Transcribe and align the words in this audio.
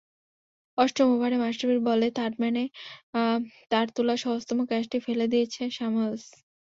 অষ্টম 0.77 1.07
ওভারে 1.15 1.37
মাশরাফির 1.37 1.79
বলে 1.87 2.07
থার্ডম্যানে 2.17 2.63
তাঁর 3.71 3.87
তোলা 3.95 4.15
সহজতম 4.23 4.59
ক্যাচটি 4.69 4.97
ফেলে 5.05 5.25
দিয়েছেন 5.33 5.67
স্যামুয়েলস। 5.77 6.25